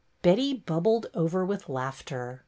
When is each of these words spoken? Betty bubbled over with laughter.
Betty 0.23 0.55
bubbled 0.55 1.05
over 1.13 1.45
with 1.45 1.69
laughter. 1.69 2.39